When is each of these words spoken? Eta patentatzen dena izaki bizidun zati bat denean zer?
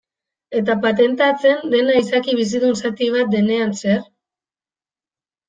Eta 0.59 0.75
patentatzen 0.85 1.61
dena 1.73 1.97
izaki 1.99 2.35
bizidun 2.39 2.75
zati 2.81 3.11
bat 3.17 3.31
denean 3.35 3.77
zer? 3.83 4.03